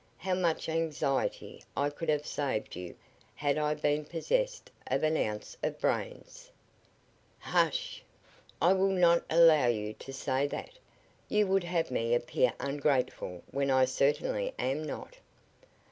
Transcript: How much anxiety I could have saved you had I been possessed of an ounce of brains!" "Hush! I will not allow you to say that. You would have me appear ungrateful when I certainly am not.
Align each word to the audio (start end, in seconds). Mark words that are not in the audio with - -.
How 0.17 0.33
much 0.33 0.67
anxiety 0.67 1.63
I 1.77 1.91
could 1.91 2.09
have 2.09 2.25
saved 2.25 2.75
you 2.75 2.95
had 3.35 3.59
I 3.59 3.75
been 3.75 4.03
possessed 4.03 4.71
of 4.87 5.03
an 5.03 5.15
ounce 5.15 5.55
of 5.61 5.79
brains!" 5.79 6.49
"Hush! 7.37 8.01
I 8.59 8.73
will 8.73 8.89
not 8.89 9.23
allow 9.29 9.67
you 9.67 9.93
to 9.93 10.11
say 10.11 10.47
that. 10.47 10.71
You 11.29 11.45
would 11.45 11.65
have 11.65 11.91
me 11.91 12.15
appear 12.15 12.51
ungrateful 12.59 13.43
when 13.51 13.69
I 13.69 13.85
certainly 13.85 14.55
am 14.57 14.81
not. 14.83 15.17